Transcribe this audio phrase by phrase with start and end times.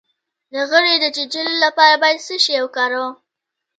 [0.53, 3.11] د غڼې د چیچلو لپاره باید څه شی وکاروم؟